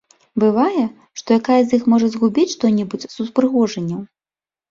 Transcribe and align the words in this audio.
Бывае, 0.43 0.83
што 1.21 1.29
якая 1.39 1.57
з 1.65 1.69
іх 1.79 1.83
можа 1.93 2.07
згубіць 2.15 2.47
што-небудзь 2.55 3.09
з 3.17 3.27
упрыгожанняў. 3.27 4.01